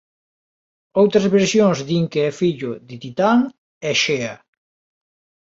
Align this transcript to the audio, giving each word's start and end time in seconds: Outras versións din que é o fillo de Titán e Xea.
Outras 1.01 1.25
versións 1.35 1.77
din 1.89 2.03
que 2.11 2.19
é 2.27 2.29
o 2.33 2.37
fillo 2.41 2.71
de 2.87 2.95
Titán 3.03 3.39
e 3.89 3.91
Xea. 4.03 4.35